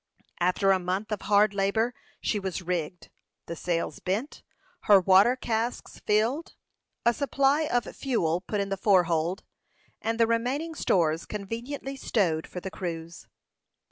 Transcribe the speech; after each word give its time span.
After 0.39 0.71
a 0.71 0.79
month 0.79 1.11
of 1.11 1.21
hard 1.21 1.53
labor 1.53 1.93
she 2.19 2.39
was 2.39 2.63
rigged, 2.63 3.11
the 3.45 3.55
sails 3.55 3.99
bent, 3.99 4.41
her 4.85 4.99
water 4.99 5.35
casks 5.35 5.99
filled, 5.99 6.55
a 7.05 7.13
supply 7.13 7.67
of 7.71 7.83
fuel 7.95 8.41
put 8.41 8.59
in 8.59 8.69
the 8.69 8.77
fore 8.77 9.03
hold, 9.03 9.43
and 10.01 10.19
the 10.19 10.25
remaining 10.25 10.73
stores 10.73 11.27
conveniently 11.27 11.95
stowed 11.97 12.47
for 12.47 12.59
the 12.59 12.71
cruise. 12.71 13.27